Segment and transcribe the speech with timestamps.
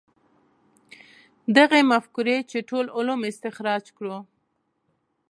[1.57, 4.17] دغې مفکورې چې ټول علوم استخراج کړو.